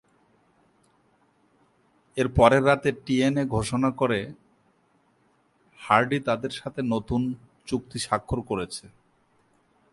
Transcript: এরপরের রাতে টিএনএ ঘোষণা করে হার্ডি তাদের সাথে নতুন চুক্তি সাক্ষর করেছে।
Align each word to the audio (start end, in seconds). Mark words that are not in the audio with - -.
এরপরের 2.17 2.63
রাতে 2.65 2.89
টিএনএ 3.05 3.43
ঘোষণা 3.55 3.89
করে 3.91 4.19
হার্ডি 5.79 6.19
তাদের 6.27 6.51
সাথে 6.51 6.81
নতুন 6.93 7.21
চুক্তি 7.67 7.97
সাক্ষর 7.99 8.39
করেছে। 8.49 8.85